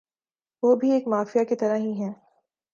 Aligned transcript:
۔وہ 0.63 0.75
بھی 0.75 0.91
ایک 0.91 1.07
مافیا 1.07 1.43
کی 1.43 1.55
طرح 1.55 1.77
ھی 1.77 1.91
ھیں 1.93 2.13